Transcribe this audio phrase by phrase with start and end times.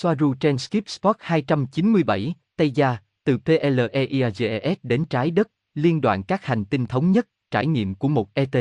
[0.00, 6.44] Soaru trên Skip Spot 297, Tây Gia, từ PLEIAGES đến trái đất, liên đoạn các
[6.44, 8.56] hành tinh thống nhất, trải nghiệm của một ET.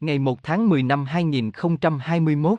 [0.00, 2.58] Ngày 1 tháng 10 năm 2021.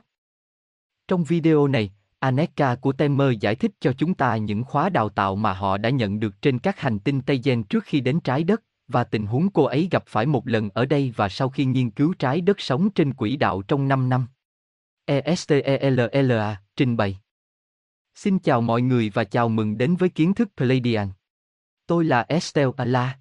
[1.08, 5.36] Trong video này, Aneka của Temer giải thích cho chúng ta những khóa đào tạo
[5.36, 8.44] mà họ đã nhận được trên các hành tinh Tây Gen trước khi đến trái
[8.44, 11.66] đất, và tình huống cô ấy gặp phải một lần ở đây và sau khi
[11.66, 14.28] nghiên cứu trái đất sống trên quỹ đạo trong 5 năm.
[15.06, 17.20] ESTELLA, trình bày.
[18.16, 21.10] Xin chào mọi người và chào mừng đến với kiến thức Pleiadian.
[21.88, 23.18] Tôi là Estelle Ala.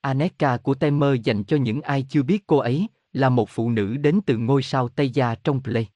[0.00, 3.96] Aneka của Temer dành cho những ai chưa biết cô ấy, là một phụ nữ
[3.96, 5.88] đến từ ngôi sao Tây Gia trong Play.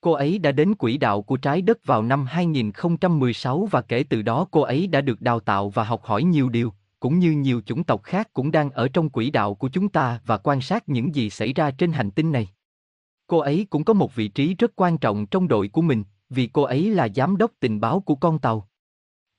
[0.00, 4.22] Cô ấy đã đến quỹ đạo của trái đất vào năm 2016 và kể từ
[4.22, 7.60] đó cô ấy đã được đào tạo và học hỏi nhiều điều, cũng như nhiều
[7.66, 10.88] chủng tộc khác cũng đang ở trong quỹ đạo của chúng ta và quan sát
[10.88, 12.48] những gì xảy ra trên hành tinh này.
[13.26, 16.46] Cô ấy cũng có một vị trí rất quan trọng trong đội của mình, vì
[16.46, 18.68] cô ấy là giám đốc tình báo của con tàu.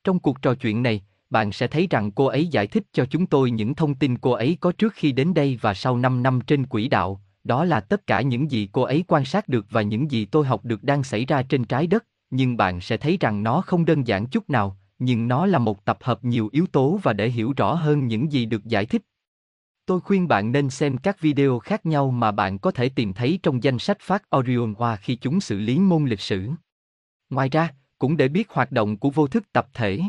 [0.04, 3.26] Trong cuộc trò chuyện này, bạn sẽ thấy rằng cô ấy giải thích cho chúng
[3.26, 6.42] tôi những thông tin cô ấy có trước khi đến đây và sau 5 năm
[6.42, 9.82] trên quỹ đạo, đó là tất cả những gì cô ấy quan sát được và
[9.82, 13.18] những gì tôi học được đang xảy ra trên trái đất, nhưng bạn sẽ thấy
[13.20, 16.66] rằng nó không đơn giản chút nào, nhưng nó là một tập hợp nhiều yếu
[16.68, 19.02] tố và để hiểu rõ hơn những gì được giải thích.
[19.86, 23.40] Tôi khuyên bạn nên xem các video khác nhau mà bạn có thể tìm thấy
[23.44, 26.50] trong danh sách phát Orion Hoa khi chúng xử lý môn lịch sử.
[27.30, 30.02] Ngoài ra, cũng để biết hoạt động của vô thức tập thể.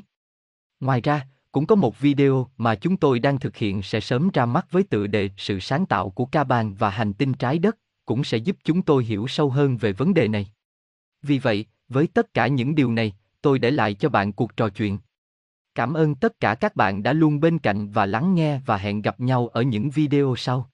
[0.81, 4.47] Ngoài ra, cũng có một video mà chúng tôi đang thực hiện sẽ sớm ra
[4.47, 7.77] mắt với tựa đề Sự sáng tạo của ca bàn và hành tinh trái đất,
[8.05, 10.47] cũng sẽ giúp chúng tôi hiểu sâu hơn về vấn đề này.
[11.23, 14.69] Vì vậy, với tất cả những điều này, tôi để lại cho bạn cuộc trò
[14.69, 14.99] chuyện.
[15.75, 19.03] Cảm ơn tất cả các bạn đã luôn bên cạnh và lắng nghe và hẹn
[19.03, 20.71] gặp nhau ở những video sau.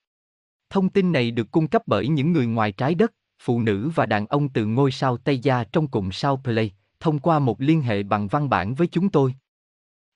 [0.71, 3.13] Thông tin này được cung cấp bởi những người ngoài trái đất,
[3.45, 7.19] phụ nữ và đàn ông từ ngôi sao Tây Gia trong cụm sao Play, thông
[7.19, 9.35] qua một liên hệ bằng văn bản với chúng tôi.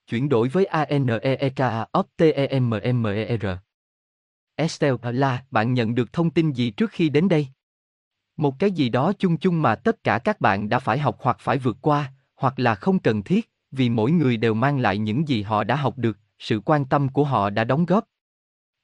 [0.09, 3.47] Chuyển đổi với ANEEKA OPTEMMER.
[4.57, 7.48] Estelle là bạn nhận được thông tin gì trước khi đến đây?
[8.36, 11.36] Một cái gì đó chung chung mà tất cả các bạn đã phải học hoặc
[11.41, 15.29] phải vượt qua, hoặc là không cần thiết, vì mỗi người đều mang lại những
[15.29, 18.05] gì họ đã học được, sự quan tâm của họ đã đóng góp.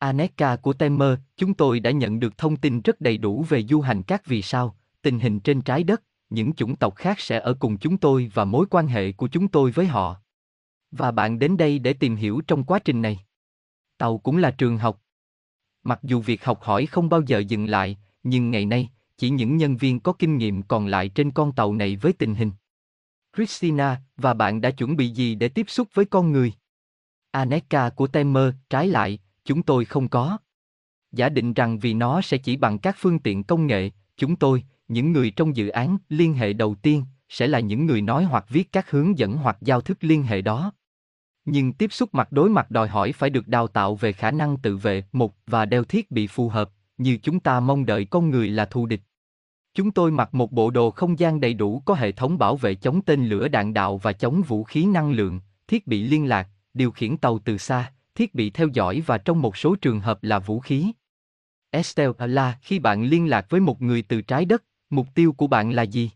[0.02, 3.80] Aneka của Temer, chúng tôi đã nhận được thông tin rất đầy đủ về du
[3.80, 7.54] hành các vì sao, tình hình trên trái đất, những chủng tộc khác sẽ ở
[7.54, 10.16] cùng chúng tôi và mối quan hệ của chúng tôi với họ.
[10.90, 13.18] Và bạn đến đây để tìm hiểu trong quá trình này.
[13.98, 15.00] Tàu cũng là trường học.
[15.82, 19.56] Mặc dù việc học hỏi không bao giờ dừng lại, nhưng ngày nay, chỉ những
[19.56, 22.50] nhân viên có kinh nghiệm còn lại trên con tàu này với tình hình.
[23.36, 26.52] Christina, và bạn đã chuẩn bị gì để tiếp xúc với con người?
[27.30, 30.38] Aneka của Temer, trái lại, chúng tôi không có.
[31.12, 34.64] Giả định rằng vì nó sẽ chỉ bằng các phương tiện công nghệ, chúng tôi,
[34.88, 38.44] những người trong dự án liên hệ đầu tiên, sẽ là những người nói hoặc
[38.48, 40.72] viết các hướng dẫn hoặc giao thức liên hệ đó.
[41.44, 44.56] Nhưng tiếp xúc mặt đối mặt đòi hỏi phải được đào tạo về khả năng
[44.56, 48.30] tự vệ, một và đeo thiết bị phù hợp, như chúng ta mong đợi con
[48.30, 49.00] người là thù địch.
[49.74, 52.74] Chúng tôi mặc một bộ đồ không gian đầy đủ có hệ thống bảo vệ
[52.74, 56.48] chống tên lửa đạn đạo và chống vũ khí năng lượng, thiết bị liên lạc,
[56.74, 60.22] điều khiển tàu từ xa, thiết bị theo dõi và trong một số trường hợp
[60.22, 60.92] là vũ khí.
[61.70, 65.46] Estelle là khi bạn liên lạc với một người từ trái đất, mục tiêu của
[65.46, 66.10] bạn là gì?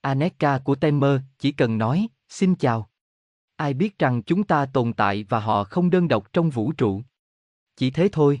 [0.00, 2.90] Aneka của Temer chỉ cần nói, xin chào.
[3.56, 7.02] Ai biết rằng chúng ta tồn tại và họ không đơn độc trong vũ trụ.
[7.76, 8.40] Chỉ thế thôi.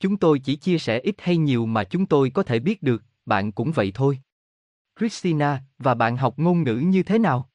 [0.00, 3.02] Chúng tôi chỉ chia sẻ ít hay nhiều mà chúng tôi có thể biết được,
[3.26, 4.20] bạn cũng vậy thôi.
[4.98, 7.50] Christina, và bạn học ngôn ngữ như thế nào?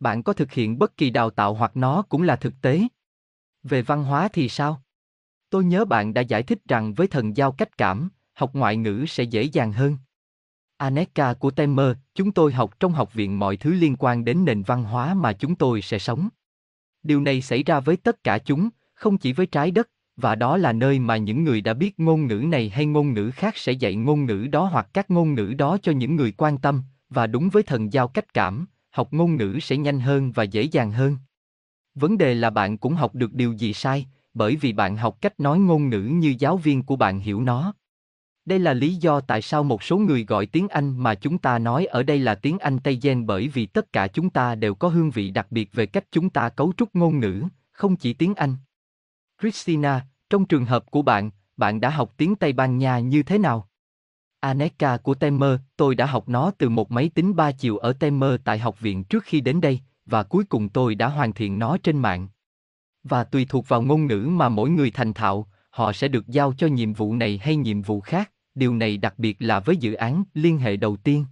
[0.00, 2.82] Bạn có thực hiện bất kỳ đào tạo hoặc nó cũng là thực tế.
[3.62, 4.82] Về văn hóa thì sao?
[5.50, 9.04] Tôi nhớ bạn đã giải thích rằng với thần giao cách cảm, học ngoại ngữ
[9.08, 9.96] sẽ dễ dàng hơn.
[10.76, 14.62] Aneka của Temer, chúng tôi học trong học viện mọi thứ liên quan đến nền
[14.62, 16.28] văn hóa mà chúng tôi sẽ sống.
[17.02, 20.56] Điều này xảy ra với tất cả chúng, không chỉ với trái đất, và đó
[20.56, 23.72] là nơi mà những người đã biết ngôn ngữ này hay ngôn ngữ khác sẽ
[23.72, 27.26] dạy ngôn ngữ đó hoặc các ngôn ngữ đó cho những người quan tâm, và
[27.26, 30.92] đúng với thần giao cách cảm, học ngôn ngữ sẽ nhanh hơn và dễ dàng
[30.92, 31.16] hơn.
[31.94, 35.40] Vấn đề là bạn cũng học được điều gì sai, bởi vì bạn học cách
[35.40, 37.74] nói ngôn ngữ như giáo viên của bạn hiểu nó.
[38.44, 41.58] Đây là lý do tại sao một số người gọi tiếng Anh mà chúng ta
[41.58, 44.74] nói ở đây là tiếng Anh Tây Gen bởi vì tất cả chúng ta đều
[44.74, 47.42] có hương vị đặc biệt về cách chúng ta cấu trúc ngôn ngữ,
[47.72, 48.56] không chỉ tiếng Anh.
[49.40, 53.38] Christina, trong trường hợp của bạn, bạn đã học tiếng Tây Ban Nha như thế
[53.38, 53.68] nào?
[54.40, 58.40] Aneka của Temer, tôi đã học nó từ một máy tính ba chiều ở Temer
[58.44, 61.76] tại học viện trước khi đến đây, và cuối cùng tôi đã hoàn thiện nó
[61.82, 62.28] trên mạng.
[63.04, 66.52] Và tùy thuộc vào ngôn ngữ mà mỗi người thành thạo, họ sẽ được giao
[66.58, 69.94] cho nhiệm vụ này hay nhiệm vụ khác, điều này đặc biệt là với dự
[69.94, 71.24] án liên hệ đầu tiên.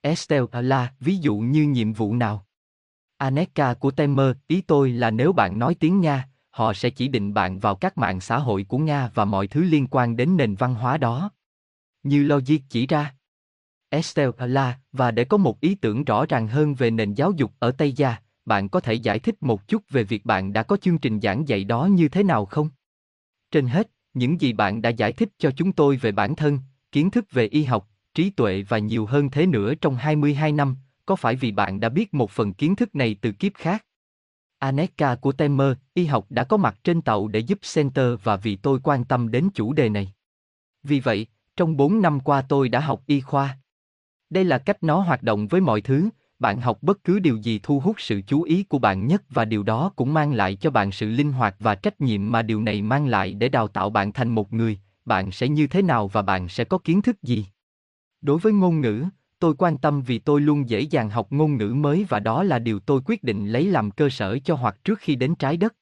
[0.00, 2.46] Estelle là, ví dụ như nhiệm vụ nào?
[3.16, 7.34] Aneka của Temer, ý tôi là nếu bạn nói tiếng Nga, họ sẽ chỉ định
[7.34, 10.54] bạn vào các mạng xã hội của Nga và mọi thứ liên quan đến nền
[10.54, 11.30] văn hóa đó.
[12.02, 13.14] Như logic chỉ ra.
[13.96, 17.52] Estelle là, và để có một ý tưởng rõ ràng hơn về nền giáo dục
[17.58, 20.76] ở Tây Gia, bạn có thể giải thích một chút về việc bạn đã có
[20.76, 22.68] chương trình giảng dạy đó như thế nào không?
[23.50, 26.58] Trên hết, những gì bạn đã giải thích cho chúng tôi về bản thân,
[26.92, 30.76] kiến thức về y học, trí tuệ và nhiều hơn thế nữa trong 22 năm,
[31.06, 33.84] có phải vì bạn đã biết một phần kiến thức này từ kiếp khác?
[34.58, 38.56] Aneka của Temer, y học đã có mặt trên tàu để giúp Center và vì
[38.56, 40.12] tôi quan tâm đến chủ đề này.
[40.82, 41.26] Vì vậy,
[41.56, 43.58] trong 4 năm qua tôi đã học y khoa.
[44.30, 46.08] Đây là cách nó hoạt động với mọi thứ,
[46.38, 49.44] bạn học bất cứ điều gì thu hút sự chú ý của bạn nhất và
[49.44, 52.62] điều đó cũng mang lại cho bạn sự linh hoạt và trách nhiệm mà điều
[52.62, 56.08] này mang lại để đào tạo bạn thành một người, bạn sẽ như thế nào
[56.08, 57.46] và bạn sẽ có kiến thức gì.
[58.20, 59.04] Đối với ngôn ngữ,
[59.38, 62.58] tôi quan tâm vì tôi luôn dễ dàng học ngôn ngữ mới và đó là
[62.58, 65.74] điều tôi quyết định lấy làm cơ sở cho hoặc trước khi đến trái đất.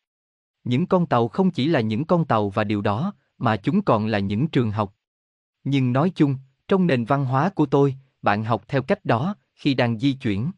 [0.64, 4.06] Những con tàu không chỉ là những con tàu và điều đó, mà chúng còn
[4.06, 4.94] là những trường học.
[5.64, 6.36] Nhưng nói chung,
[6.68, 10.50] trong nền văn hóa của tôi, bạn học theo cách đó, khi đang di chuyển.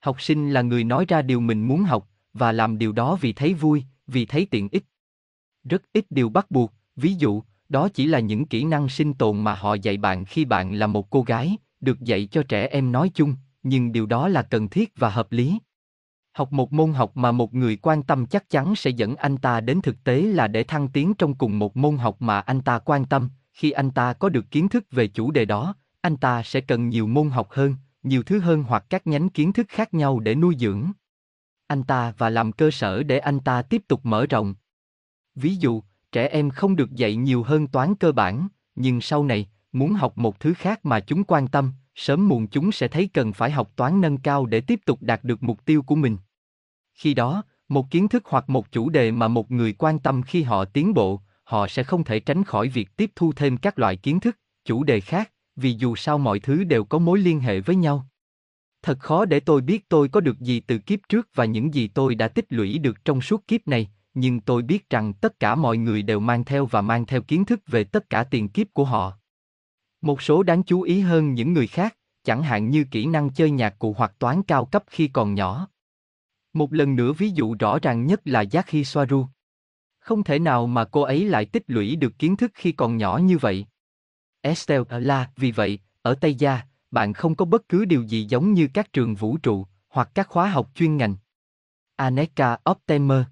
[0.00, 3.32] Học sinh là người nói ra điều mình muốn học, và làm điều đó vì
[3.32, 4.84] thấy vui, vì thấy tiện ích.
[5.64, 9.44] Rất ít điều bắt buộc, ví dụ, đó chỉ là những kỹ năng sinh tồn
[9.44, 12.92] mà họ dạy bạn khi bạn là một cô gái, được dạy cho trẻ em
[12.92, 15.58] nói chung, nhưng điều đó là cần thiết và hợp lý.
[16.32, 19.60] Học một môn học mà một người quan tâm chắc chắn sẽ dẫn anh ta
[19.60, 22.78] đến thực tế là để thăng tiến trong cùng một môn học mà anh ta
[22.78, 26.42] quan tâm, khi anh ta có được kiến thức về chủ đề đó, anh ta
[26.42, 29.94] sẽ cần nhiều môn học hơn, nhiều thứ hơn hoặc các nhánh kiến thức khác
[29.94, 30.92] nhau để nuôi dưỡng
[31.68, 34.54] anh ta và làm cơ sở để anh ta tiếp tục mở rộng.
[35.34, 39.48] Ví dụ, trẻ em không được dạy nhiều hơn toán cơ bản, nhưng sau này,
[39.72, 43.32] muốn học một thứ khác mà chúng quan tâm, sớm muộn chúng sẽ thấy cần
[43.32, 46.16] phải học toán nâng cao để tiếp tục đạt được mục tiêu của mình.
[46.94, 50.42] Khi đó, một kiến thức hoặc một chủ đề mà một người quan tâm khi
[50.42, 53.96] họ tiến bộ, họ sẽ không thể tránh khỏi việc tiếp thu thêm các loại
[53.96, 57.60] kiến thức, chủ đề khác, vì dù sao mọi thứ đều có mối liên hệ
[57.60, 58.06] với nhau.
[58.82, 61.88] Thật khó để tôi biết tôi có được gì từ kiếp trước và những gì
[61.88, 65.54] tôi đã tích lũy được trong suốt kiếp này, nhưng tôi biết rằng tất cả
[65.54, 68.66] mọi người đều mang theo và mang theo kiến thức về tất cả tiền kiếp
[68.72, 69.12] của họ.
[70.00, 73.50] Một số đáng chú ý hơn những người khác, chẳng hạn như kỹ năng chơi
[73.50, 75.68] nhạc cụ hoặc toán cao cấp khi còn nhỏ.
[76.52, 79.26] Một lần nữa ví dụ rõ ràng nhất là Jackie Soaru.
[79.98, 83.18] Không thể nào mà cô ấy lại tích lũy được kiến thức khi còn nhỏ
[83.18, 83.66] như vậy.
[84.40, 88.52] Estelle là, vì vậy, ở Tây Gia, bạn không có bất cứ điều gì giống
[88.52, 91.16] như các trường vũ trụ, hoặc các khóa học chuyên ngành.
[91.96, 93.22] Aneka Optimer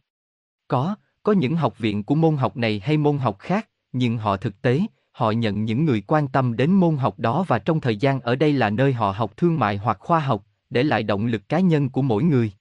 [0.68, 4.36] Có, có những học viện của môn học này hay môn học khác, nhưng họ
[4.36, 4.80] thực tế,
[5.12, 8.36] họ nhận những người quan tâm đến môn học đó và trong thời gian ở
[8.36, 11.60] đây là nơi họ học thương mại hoặc khoa học, để lại động lực cá
[11.60, 12.52] nhân của mỗi người.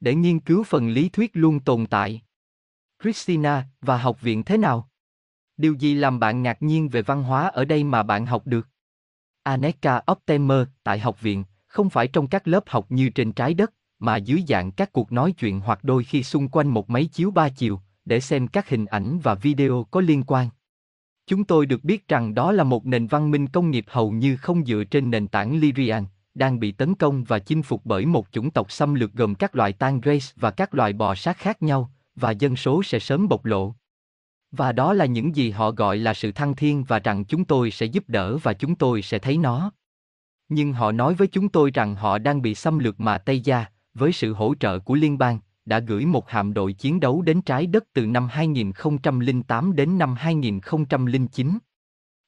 [0.00, 2.22] Để nghiên cứu phần lý thuyết luôn tồn tại.
[3.02, 4.89] Christina, và học viện thế nào?
[5.60, 8.68] Điều gì làm bạn ngạc nhiên về văn hóa ở đây mà bạn học được?
[9.42, 13.72] Aneka Optimer, tại học viện, không phải trong các lớp học như trên trái đất,
[13.98, 17.30] mà dưới dạng các cuộc nói chuyện hoặc đôi khi xung quanh một máy chiếu
[17.30, 20.48] ba chiều, để xem các hình ảnh và video có liên quan.
[21.26, 24.36] Chúng tôi được biết rằng đó là một nền văn minh công nghiệp hầu như
[24.36, 26.04] không dựa trên nền tảng Lyrian,
[26.34, 29.56] đang bị tấn công và chinh phục bởi một chủng tộc xâm lược gồm các
[29.56, 33.28] loài tan race và các loài bò sát khác nhau, và dân số sẽ sớm
[33.28, 33.74] bộc lộ.
[34.52, 37.70] Và đó là những gì họ gọi là sự thăng thiên và rằng chúng tôi
[37.70, 39.72] sẽ giúp đỡ và chúng tôi sẽ thấy nó.
[40.48, 43.64] Nhưng họ nói với chúng tôi rằng họ đang bị xâm lược mà Tây Gia,
[43.94, 47.42] với sự hỗ trợ của liên bang, đã gửi một hạm đội chiến đấu đến
[47.42, 51.58] trái đất từ năm 2008 đến năm 2009.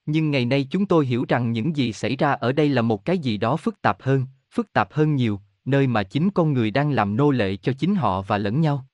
[0.07, 3.05] Nhưng ngày nay chúng tôi hiểu rằng những gì xảy ra ở đây là một
[3.05, 6.71] cái gì đó phức tạp hơn, phức tạp hơn nhiều, nơi mà chính con người
[6.71, 8.87] đang làm nô lệ cho chính họ và lẫn nhau.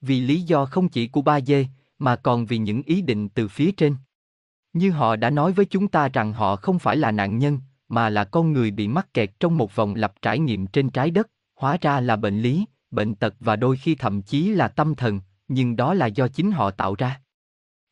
[0.00, 1.66] Vì lý do không chỉ của ba dê,
[1.98, 3.96] mà còn vì những ý định từ phía trên.
[4.72, 8.08] Như họ đã nói với chúng ta rằng họ không phải là nạn nhân, mà
[8.08, 11.30] là con người bị mắc kẹt trong một vòng lặp trải nghiệm trên trái đất,
[11.56, 15.20] hóa ra là bệnh lý, bệnh tật và đôi khi thậm chí là tâm thần,
[15.48, 17.20] nhưng đó là do chính họ tạo ra.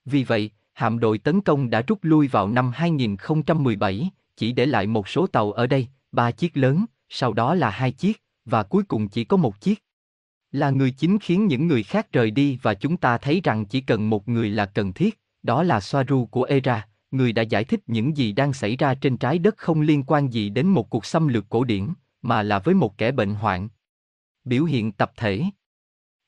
[0.05, 4.87] Vì vậy, hạm đội tấn công đã rút lui vào năm 2017, chỉ để lại
[4.87, 8.83] một số tàu ở đây, ba chiếc lớn, sau đó là hai chiếc, và cuối
[8.83, 9.86] cùng chỉ có một chiếc.
[10.57, 13.81] Là người chính khiến những người khác rời đi và chúng ta thấy rằng chỉ
[13.81, 17.81] cần một người là cần thiết, đó là Soaru của Era, người đã giải thích
[17.87, 21.07] những gì đang xảy ra trên trái đất không liên quan gì đến một cuộc
[21.07, 21.89] xâm lược cổ điển,
[22.23, 23.69] mà là với một kẻ bệnh hoạn.
[24.45, 25.45] Biểu hiện tập thể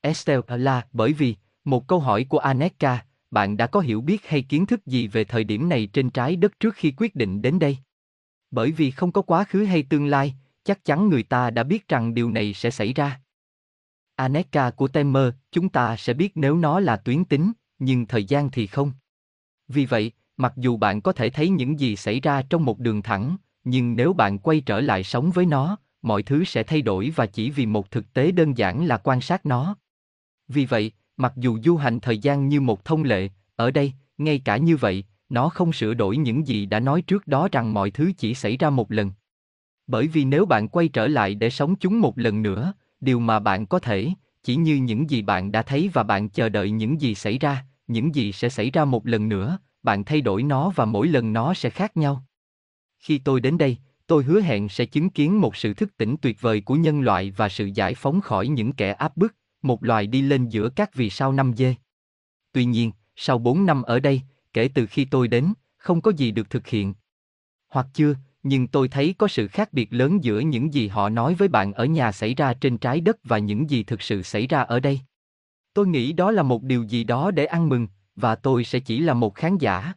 [0.01, 4.41] Estelle là bởi vì, một câu hỏi của Aneka, bạn đã có hiểu biết hay
[4.41, 7.59] kiến thức gì về thời điểm này trên trái đất trước khi quyết định đến
[7.59, 7.77] đây?
[8.51, 11.87] Bởi vì không có quá khứ hay tương lai, chắc chắn người ta đã biết
[11.87, 13.19] rằng điều này sẽ xảy ra.
[14.19, 18.51] Aneka của Temer, chúng ta sẽ biết nếu nó là tuyến tính, nhưng thời gian
[18.51, 18.91] thì không.
[19.67, 23.01] Vì vậy, mặc dù bạn có thể thấy những gì xảy ra trong một đường
[23.01, 27.11] thẳng, nhưng nếu bạn quay trở lại sống với nó, mọi thứ sẽ thay đổi
[27.15, 29.75] và chỉ vì một thực tế đơn giản là quan sát nó.
[30.47, 34.39] Vì vậy, mặc dù du hành thời gian như một thông lệ, ở đây, ngay
[34.39, 37.91] cả như vậy, nó không sửa đổi những gì đã nói trước đó rằng mọi
[37.91, 39.11] thứ chỉ xảy ra một lần.
[39.87, 43.39] Bởi vì nếu bạn quay trở lại để sống chúng một lần nữa, điều mà
[43.39, 44.09] bạn có thể,
[44.43, 47.65] chỉ như những gì bạn đã thấy và bạn chờ đợi những gì xảy ra,
[47.87, 51.33] những gì sẽ xảy ra một lần nữa, bạn thay đổi nó và mỗi lần
[51.33, 52.23] nó sẽ khác nhau.
[52.99, 53.77] Khi tôi đến đây,
[54.07, 57.31] tôi hứa hẹn sẽ chứng kiến một sự thức tỉnh tuyệt vời của nhân loại
[57.31, 60.95] và sự giải phóng khỏi những kẻ áp bức, một loài đi lên giữa các
[60.95, 61.75] vì sao năm dê.
[62.51, 64.21] Tuy nhiên, sau 4 năm ở đây,
[64.53, 66.93] kể từ khi tôi đến, không có gì được thực hiện.
[67.69, 68.15] Hoặc chưa,
[68.49, 71.73] nhưng tôi thấy có sự khác biệt lớn giữa những gì họ nói với bạn
[71.73, 74.79] ở nhà xảy ra trên trái đất và những gì thực sự xảy ra ở
[74.79, 74.99] đây.
[75.73, 78.99] Tôi nghĩ đó là một điều gì đó để ăn mừng, và tôi sẽ chỉ
[78.99, 79.93] là một khán giả.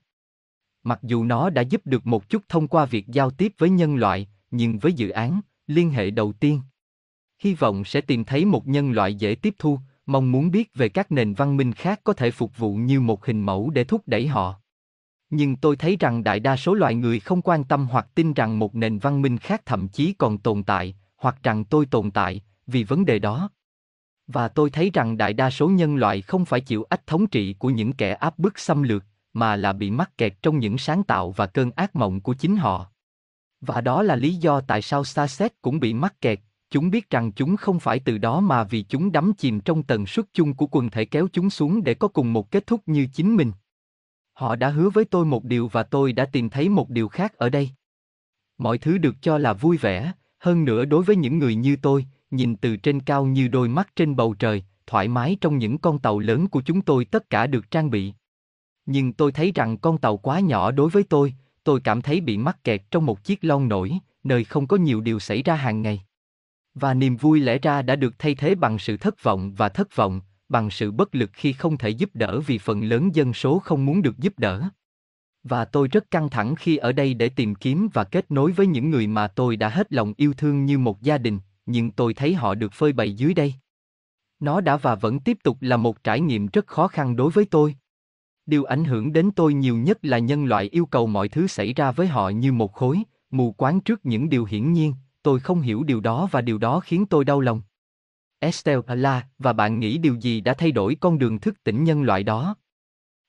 [0.83, 3.97] Mặc dù nó đã giúp được một chút thông qua việc giao tiếp với nhân
[3.97, 6.61] loại, nhưng với dự án, liên hệ đầu tiên.
[7.39, 10.89] Hy vọng sẽ tìm thấy một nhân loại dễ tiếp thu, mong muốn biết về
[10.89, 14.03] các nền văn minh khác có thể phục vụ như một hình mẫu để thúc
[14.07, 14.62] đẩy họ.
[15.35, 18.59] Nhưng tôi thấy rằng đại đa số loài người không quan tâm hoặc tin rằng
[18.59, 22.43] một nền văn minh khác thậm chí còn tồn tại, hoặc rằng tôi tồn tại,
[22.67, 23.51] vì vấn đề đó.
[24.27, 27.55] Và tôi thấy rằng đại đa số nhân loại không phải chịu ách thống trị
[27.59, 31.03] của những kẻ áp bức xâm lược, mà là bị mắc kẹt trong những sáng
[31.03, 32.87] tạo và cơn ác mộng của chính họ.
[33.61, 37.33] Và đó là lý do tại sao Starset cũng bị mắc kẹt, chúng biết rằng
[37.33, 40.67] chúng không phải từ đó mà vì chúng đắm chìm trong tần suất chung của
[40.71, 43.53] quần thể kéo chúng xuống để có cùng một kết thúc như chính mình.
[44.43, 47.37] Họ đã hứa với tôi một điều và tôi đã tìm thấy một điều khác
[47.37, 47.71] ở đây.
[48.59, 52.07] Mọi thứ được cho là vui vẻ, hơn nữa đối với những người như tôi,
[52.31, 55.99] nhìn từ trên cao như đôi mắt trên bầu trời, thoải mái trong những con
[55.99, 58.13] tàu lớn của chúng tôi tất cả được trang bị.
[58.87, 61.35] Nhưng tôi thấy rằng con tàu quá nhỏ đối với tôi,
[61.65, 65.01] tôi cảm thấy bị mắc kẹt trong một chiếc lon nổi, nơi không có nhiều
[65.01, 66.03] điều xảy ra hàng ngày.
[66.75, 69.97] Và niềm vui lẽ ra đã được thay thế bằng sự thất vọng và thất
[69.97, 70.21] vọng,
[70.53, 73.87] bằng sự bất lực khi không thể giúp đỡ vì phần lớn dân số không
[73.87, 74.63] muốn được giúp đỡ.
[75.45, 78.67] Và tôi rất căng thẳng khi ở đây để tìm kiếm và kết nối với
[78.67, 82.15] những người mà tôi đã hết lòng yêu thương như một gia đình, nhưng tôi
[82.15, 83.55] thấy họ được phơi bày dưới đây.
[84.41, 87.45] Nó đã và vẫn tiếp tục là một trải nghiệm rất khó khăn đối với
[87.45, 87.77] tôi.
[88.47, 91.73] Điều ảnh hưởng đến tôi nhiều nhất là nhân loại yêu cầu mọi thứ xảy
[91.73, 95.61] ra với họ như một khối, mù quáng trước những điều hiển nhiên, tôi không
[95.61, 97.63] hiểu điều đó và điều đó khiến tôi đau lòng.
[98.43, 102.03] Estelle La, và bạn nghĩ điều gì đã thay đổi con đường thức tỉnh nhân
[102.03, 102.57] loại đó?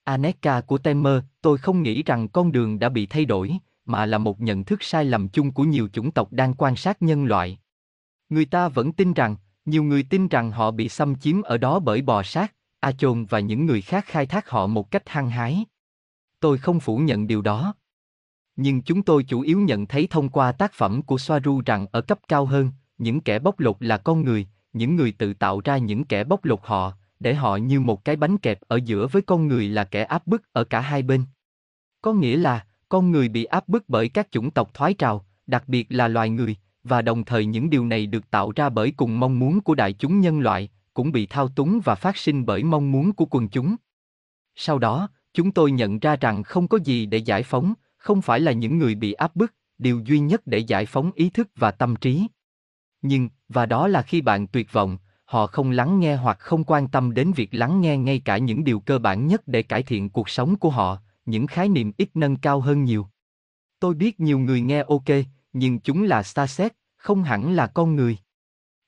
[0.03, 4.17] Aneka của Temer, tôi không nghĩ rằng con đường đã bị thay đổi, mà là
[4.17, 7.59] một nhận thức sai lầm chung của nhiều chủng tộc đang quan sát nhân loại.
[8.29, 11.79] Người ta vẫn tin rằng, nhiều người tin rằng họ bị xâm chiếm ở đó
[11.79, 15.29] bởi bò sát, A Chôn và những người khác khai thác họ một cách hăng
[15.29, 15.65] hái.
[16.39, 17.73] Tôi không phủ nhận điều đó.
[18.55, 22.01] Nhưng chúng tôi chủ yếu nhận thấy thông qua tác phẩm của Soaru rằng ở
[22.01, 25.77] cấp cao hơn, những kẻ bóc lột là con người, những người tự tạo ra
[25.77, 29.21] những kẻ bóc lột họ, để họ như một cái bánh kẹp ở giữa với
[29.21, 31.23] con người là kẻ áp bức ở cả hai bên.
[32.01, 35.63] Có nghĩa là, con người bị áp bức bởi các chủng tộc thoái trào, đặc
[35.67, 39.19] biệt là loài người, và đồng thời những điều này được tạo ra bởi cùng
[39.19, 42.63] mong muốn của đại chúng nhân loại, cũng bị thao túng và phát sinh bởi
[42.63, 43.75] mong muốn của quần chúng.
[44.55, 48.39] Sau đó, chúng tôi nhận ra rằng không có gì để giải phóng, không phải
[48.39, 51.71] là những người bị áp bức, điều duy nhất để giải phóng ý thức và
[51.71, 52.27] tâm trí.
[53.03, 56.87] Nhưng, và đó là khi bạn tuyệt vọng, họ không lắng nghe hoặc không quan
[56.87, 60.09] tâm đến việc lắng nghe ngay cả những điều cơ bản nhất để cải thiện
[60.09, 63.07] cuộc sống của họ, những khái niệm ít nâng cao hơn nhiều.
[63.79, 65.09] Tôi biết nhiều người nghe ok,
[65.53, 68.17] nhưng chúng là xa xét, không hẳn là con người.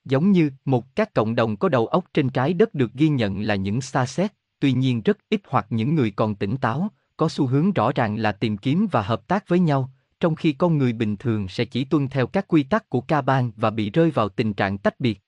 [0.04, 3.40] Giống như một các cộng đồng có đầu óc trên trái đất được ghi nhận
[3.40, 7.28] là những xa xét, tuy nhiên rất ít hoặc những người còn tỉnh táo, có
[7.28, 10.78] xu hướng rõ ràng là tìm kiếm và hợp tác với nhau, trong khi con
[10.78, 13.90] người bình thường sẽ chỉ tuân theo các quy tắc của ca ban và bị
[13.90, 15.20] rơi vào tình trạng tách biệt.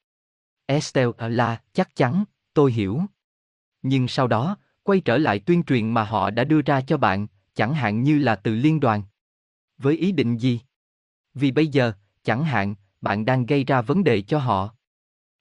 [0.67, 3.01] Estelle là, chắc chắn, tôi hiểu.
[3.83, 7.27] Nhưng sau đó, quay trở lại tuyên truyền mà họ đã đưa ra cho bạn,
[7.55, 9.03] chẳng hạn như là từ liên đoàn.
[9.79, 10.61] Với ý định gì?
[11.35, 11.93] Vì bây giờ,
[12.23, 14.75] chẳng hạn, bạn đang gây ra vấn đề cho họ.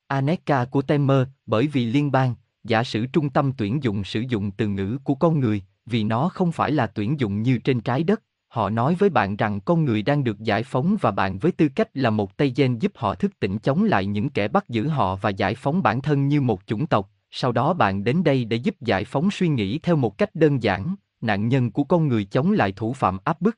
[0.08, 4.52] Aneka của Temer, bởi vì liên bang, giả sử trung tâm tuyển dụng sử dụng
[4.52, 8.04] từ ngữ của con người, vì nó không phải là tuyển dụng như trên trái
[8.04, 11.52] đất, họ nói với bạn rằng con người đang được giải phóng và bạn với
[11.52, 14.70] tư cách là một tay gen giúp họ thức tỉnh chống lại những kẻ bắt
[14.70, 18.24] giữ họ và giải phóng bản thân như một chủng tộc, sau đó bạn đến
[18.24, 21.84] đây để giúp giải phóng suy nghĩ theo một cách đơn giản, nạn nhân của
[21.84, 23.58] con người chống lại thủ phạm áp bức.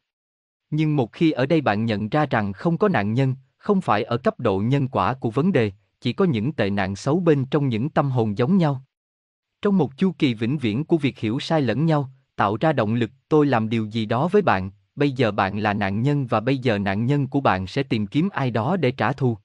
[0.69, 4.03] Nhưng một khi ở đây bạn nhận ra rằng không có nạn nhân, không phải
[4.03, 7.46] ở cấp độ nhân quả của vấn đề, chỉ có những tệ nạn xấu bên
[7.46, 8.84] trong những tâm hồn giống nhau.
[9.62, 12.93] Trong một chu kỳ vĩnh viễn của việc hiểu sai lẫn nhau, tạo ra động
[12.93, 16.39] lực, tôi làm điều gì đó với bạn, bây giờ bạn là nạn nhân và
[16.39, 19.37] bây giờ nạn nhân của bạn sẽ tìm kiếm ai đó để trả thù.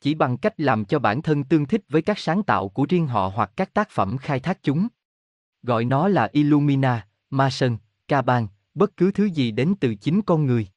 [0.00, 3.06] Chỉ bằng cách làm cho bản thân tương thích với các sáng tạo của riêng
[3.06, 4.88] họ hoặc các tác phẩm khai thác chúng.
[5.62, 7.76] Gọi nó là Illumina, Mason,
[8.08, 10.68] Caban, bất cứ thứ gì đến từ chính con người.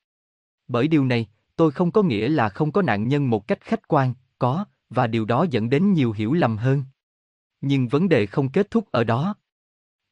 [0.67, 3.87] Bởi điều này, tôi không có nghĩa là không có nạn nhân một cách khách
[3.87, 6.83] quan, có, và điều đó dẫn đến nhiều hiểu lầm hơn.
[7.61, 9.35] Nhưng vấn đề không kết thúc ở đó.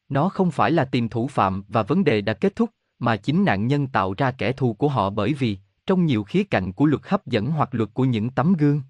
[0.10, 2.70] Nó không phải là tìm thủ phạm và vấn đề đã kết thúc,
[3.02, 6.44] mà chính nạn nhân tạo ra kẻ thù của họ bởi vì, trong nhiều khía
[6.44, 8.82] cạnh của luật hấp dẫn hoặc luật của những tấm gương.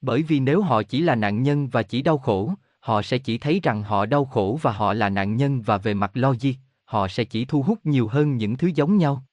[0.00, 3.38] Bởi vì nếu họ chỉ là nạn nhân và chỉ đau khổ, họ sẽ chỉ
[3.38, 6.52] thấy rằng họ đau khổ và họ là nạn nhân và về mặt logic,
[6.84, 9.24] họ sẽ chỉ thu hút nhiều hơn những thứ giống nhau.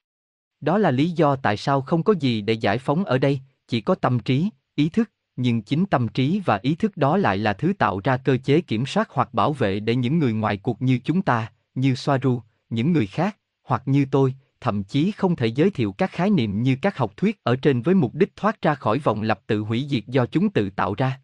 [0.61, 3.81] Đó là lý do tại sao không có gì để giải phóng ở đây, chỉ
[3.81, 7.53] có tâm trí, ý thức, nhưng chính tâm trí và ý thức đó lại là
[7.53, 10.81] thứ tạo ra cơ chế kiểm soát hoặc bảo vệ để những người ngoài cuộc
[10.81, 15.47] như chúng ta, như Soaru, những người khác, hoặc như tôi, thậm chí không thể
[15.47, 18.61] giới thiệu các khái niệm như các học thuyết ở trên với mục đích thoát
[18.61, 21.21] ra khỏi vòng lặp tự hủy diệt do chúng tự tạo ra.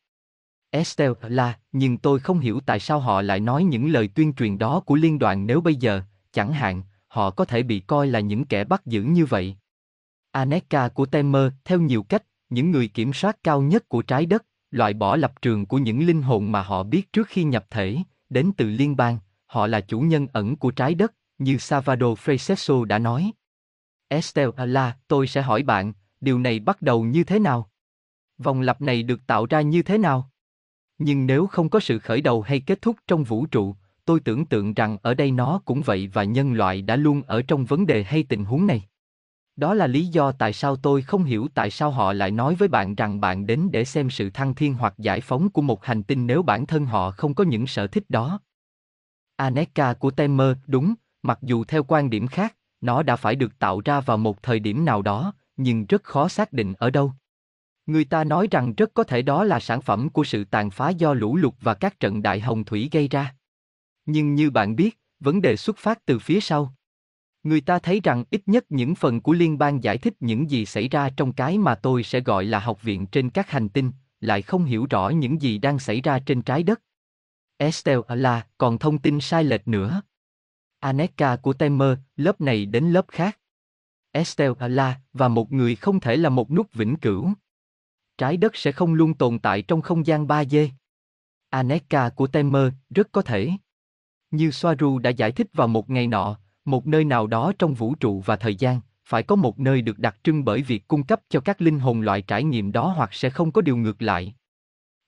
[0.69, 4.57] Estelle là, nhưng tôi không hiểu tại sao họ lại nói những lời tuyên truyền
[4.57, 6.01] đó của liên đoàn nếu bây giờ,
[6.31, 9.55] chẳng hạn, họ có thể bị coi là những kẻ bắt giữ như vậy.
[10.31, 14.45] Aneka của Temer, theo nhiều cách, những người kiểm soát cao nhất của trái đất,
[14.71, 17.97] loại bỏ lập trường của những linh hồn mà họ biết trước khi nhập thể,
[18.29, 22.83] đến từ liên bang, họ là chủ nhân ẩn của trái đất, như Salvador Francesco
[22.83, 23.31] đã nói.
[24.07, 27.69] Estelle là, tôi sẽ hỏi bạn, điều này bắt đầu như thế nào?
[28.37, 30.29] Vòng lặp này được tạo ra như thế nào?
[30.97, 33.75] Nhưng nếu không có sự khởi đầu hay kết thúc trong vũ trụ,
[34.05, 37.41] tôi tưởng tượng rằng ở đây nó cũng vậy và nhân loại đã luôn ở
[37.41, 38.87] trong vấn đề hay tình huống này.
[39.55, 42.67] Đó là lý do tại sao tôi không hiểu tại sao họ lại nói với
[42.67, 46.03] bạn rằng bạn đến để xem sự thăng thiên hoặc giải phóng của một hành
[46.03, 48.39] tinh nếu bản thân họ không có những sở thích đó.
[49.35, 50.93] Aneka của Temer, đúng,
[51.27, 54.59] mặc dù theo quan điểm khác, nó đã phải được tạo ra vào một thời
[54.59, 57.13] điểm nào đó, nhưng rất khó xác định ở đâu.
[57.85, 60.89] Người ta nói rằng rất có thể đó là sản phẩm của sự tàn phá
[60.89, 63.35] do lũ lụt và các trận đại hồng thủy gây ra.
[64.05, 66.73] Nhưng như bạn biết, vấn đề xuất phát từ phía sau.
[67.43, 70.65] Người ta thấy rằng ít nhất những phần của liên bang giải thích những gì
[70.65, 73.91] xảy ra trong cái mà tôi sẽ gọi là học viện trên các hành tinh,
[74.19, 76.81] lại không hiểu rõ những gì đang xảy ra trên trái đất.
[77.57, 80.01] Estelle là còn thông tin sai lệch nữa.
[80.79, 83.39] Aneka của Temer, lớp này đến lớp khác.
[84.11, 87.33] Estelle là và một người không thể là một nút vĩnh cửu.
[88.17, 90.69] Trái đất sẽ không luôn tồn tại trong không gian 3D.
[91.49, 93.51] Aneka của Temer, rất có thể.
[94.31, 97.95] Như Soaru đã giải thích vào một ngày nọ, một nơi nào đó trong vũ
[97.95, 101.21] trụ và thời gian, phải có một nơi được đặc trưng bởi việc cung cấp
[101.29, 104.35] cho các linh hồn loại trải nghiệm đó hoặc sẽ không có điều ngược lại.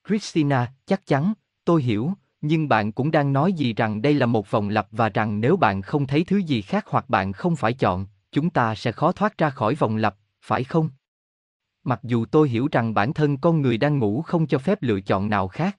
[0.08, 1.32] Christina, chắc chắn,
[1.64, 5.08] tôi hiểu, nhưng bạn cũng đang nói gì rằng đây là một vòng lặp và
[5.08, 8.74] rằng nếu bạn không thấy thứ gì khác hoặc bạn không phải chọn, chúng ta
[8.74, 10.90] sẽ khó thoát ra khỏi vòng lặp, phải không?
[11.84, 15.00] Mặc dù tôi hiểu rằng bản thân con người đang ngủ không cho phép lựa
[15.00, 15.76] chọn nào khác.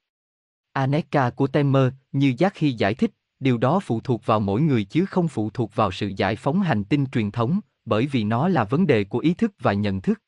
[0.74, 4.84] Aneka của Temer, như Giác khi giải thích, điều đó phụ thuộc vào mỗi người
[4.84, 8.48] chứ không phụ thuộc vào sự giải phóng hành tinh truyền thống, bởi vì nó
[8.48, 10.22] là vấn đề của ý thức và nhận thức.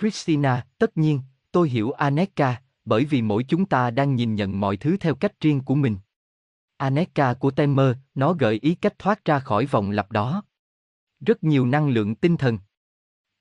[0.00, 1.20] Christina, tất nhiên,
[1.52, 5.40] tôi hiểu Aneka, bởi vì mỗi chúng ta đang nhìn nhận mọi thứ theo cách
[5.40, 5.96] riêng của mình.
[6.76, 10.42] Aneka của Temer, nó gợi ý cách thoát ra khỏi vòng lặp đó.
[11.20, 12.58] Rất nhiều năng lượng tinh thần.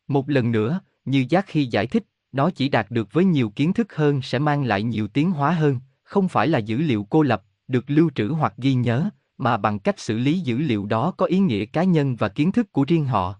[0.07, 3.73] Một lần nữa, như Giác khi giải thích, nó chỉ đạt được với nhiều kiến
[3.73, 7.21] thức hơn sẽ mang lại nhiều tiến hóa hơn, không phải là dữ liệu cô
[7.21, 11.11] lập, được lưu trữ hoặc ghi nhớ, mà bằng cách xử lý dữ liệu đó
[11.11, 13.35] có ý nghĩa cá nhân và kiến thức của riêng họ.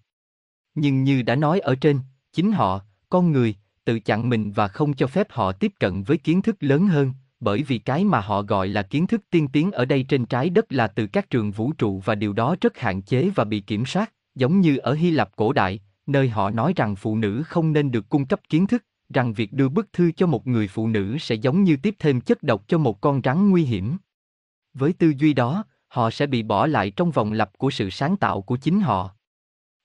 [0.76, 2.00] Nhưng như đã nói ở trên,
[2.34, 3.56] chính họ, con người,
[3.92, 7.14] tự chặn mình và không cho phép họ tiếp cận với kiến thức lớn hơn,
[7.40, 10.50] bởi vì cái mà họ gọi là kiến thức tiên tiến ở đây trên trái
[10.50, 13.60] đất là từ các trường vũ trụ và điều đó rất hạn chế và bị
[13.60, 17.44] kiểm soát, giống như ở Hy Lạp cổ đại, nơi họ nói rằng phụ nữ
[17.44, 20.68] không nên được cung cấp kiến thức, rằng việc đưa bức thư cho một người
[20.68, 23.98] phụ nữ sẽ giống như tiếp thêm chất độc cho một con rắn nguy hiểm.
[24.74, 28.18] Với tư duy đó, họ sẽ bị bỏ lại trong vòng lặp của sự sáng
[28.18, 29.16] tạo của chính họ.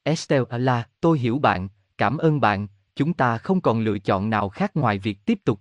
[0.02, 2.66] Estelle là, tôi hiểu bạn, cảm ơn bạn,
[2.96, 5.60] chúng ta không còn lựa chọn nào khác ngoài việc tiếp tục.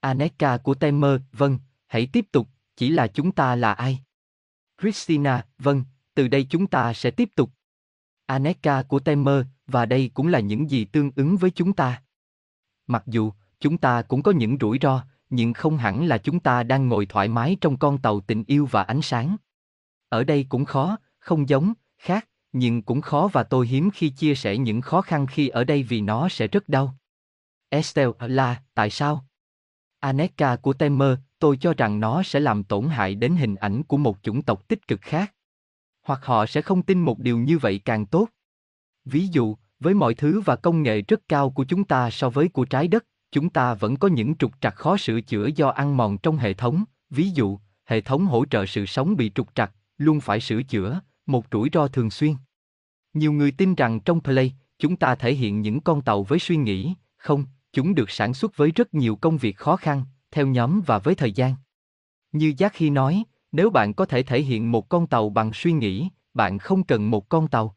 [0.00, 4.02] Aneka của Temer, vâng, hãy tiếp tục, chỉ là chúng ta là ai?
[4.80, 7.50] Christina, vâng, từ đây chúng ta sẽ tiếp tục.
[8.26, 12.02] Aneka của Temer, và đây cũng là những gì tương ứng với chúng ta.
[12.86, 16.62] Mặc dù, chúng ta cũng có những rủi ro, nhưng không hẳn là chúng ta
[16.62, 19.36] đang ngồi thoải mái trong con tàu tình yêu và ánh sáng.
[20.08, 24.34] Ở đây cũng khó, không giống, khác, nhưng cũng khó và tôi hiếm khi chia
[24.34, 26.94] sẻ những khó khăn khi ở đây vì nó sẽ rất đau.
[27.68, 29.24] Estelle là, tại sao?
[30.00, 33.96] Aneka của Temer, tôi cho rằng nó sẽ làm tổn hại đến hình ảnh của
[33.96, 35.34] một chủng tộc tích cực khác.
[36.02, 38.28] Hoặc họ sẽ không tin một điều như vậy càng tốt.
[39.04, 42.48] Ví dụ, với mọi thứ và công nghệ rất cao của chúng ta so với
[42.48, 45.96] của trái đất, chúng ta vẫn có những trục trặc khó sửa chữa do ăn
[45.96, 49.72] mòn trong hệ thống, ví dụ, hệ thống hỗ trợ sự sống bị trục trặc,
[49.98, 52.34] luôn phải sửa chữa, một rủi ro thường xuyên.
[53.14, 56.56] Nhiều người tin rằng trong Play, chúng ta thể hiện những con tàu với suy
[56.56, 60.80] nghĩ, không, chúng được sản xuất với rất nhiều công việc khó khăn, theo nhóm
[60.86, 61.54] và với thời gian.
[62.32, 65.72] Như Giác khi nói, nếu bạn có thể thể hiện một con tàu bằng suy
[65.72, 67.76] nghĩ, bạn không cần một con tàu.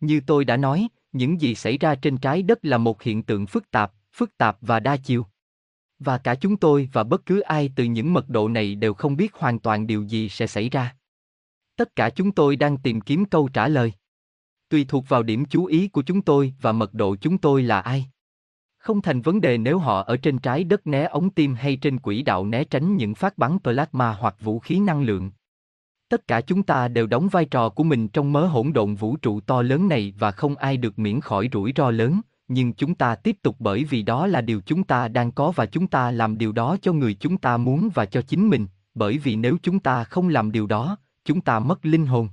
[0.00, 3.46] Như tôi đã nói, những gì xảy ra trên trái đất là một hiện tượng
[3.46, 5.26] phức tạp, phức tạp và đa chiều.
[5.98, 9.16] Và cả chúng tôi và bất cứ ai từ những mật độ này đều không
[9.16, 10.96] biết hoàn toàn điều gì sẽ xảy ra.
[11.76, 13.92] Tất cả chúng tôi đang tìm kiếm câu trả lời.
[14.68, 17.80] Tùy thuộc vào điểm chú ý của chúng tôi và mật độ chúng tôi là
[17.80, 18.06] ai.
[18.78, 21.98] Không thành vấn đề nếu họ ở trên trái đất né ống tim hay trên
[21.98, 25.30] quỹ đạo né tránh những phát bắn plasma hoặc vũ khí năng lượng.
[26.08, 29.16] Tất cả chúng ta đều đóng vai trò của mình trong mớ hỗn độn vũ
[29.16, 32.94] trụ to lớn này và không ai được miễn khỏi rủi ro lớn, nhưng chúng
[32.94, 36.10] ta tiếp tục bởi vì đó là điều chúng ta đang có và chúng ta
[36.10, 39.56] làm điều đó cho người chúng ta muốn và cho chính mình, bởi vì nếu
[39.62, 42.28] chúng ta không làm điều đó, chúng ta mất linh hồn.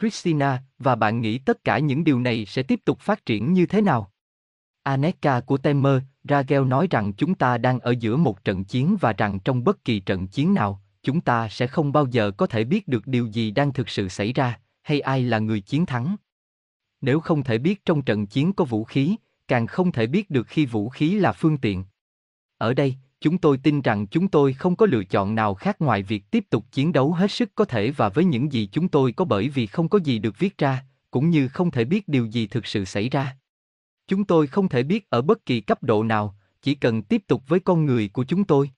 [0.00, 3.66] Christina, và bạn nghĩ tất cả những điều này sẽ tiếp tục phát triển như
[3.66, 4.12] thế nào?
[4.82, 9.12] Aneka của Temer, Ragel nói rằng chúng ta đang ở giữa một trận chiến và
[9.12, 12.64] rằng trong bất kỳ trận chiến nào, chúng ta sẽ không bao giờ có thể
[12.64, 16.16] biết được điều gì đang thực sự xảy ra, hay ai là người chiến thắng.
[17.00, 19.16] Nếu không thể biết trong trận chiến có vũ khí,
[19.48, 21.84] càng không thể biết được khi vũ khí là phương tiện.
[22.58, 26.02] Ở đây, chúng tôi tin rằng chúng tôi không có lựa chọn nào khác ngoài
[26.02, 29.12] việc tiếp tục chiến đấu hết sức có thể và với những gì chúng tôi
[29.12, 32.26] có bởi vì không có gì được viết ra, cũng như không thể biết điều
[32.26, 33.36] gì thực sự xảy ra.
[34.08, 37.42] Chúng tôi không thể biết ở bất kỳ cấp độ nào, chỉ cần tiếp tục
[37.48, 38.70] với con người của chúng tôi.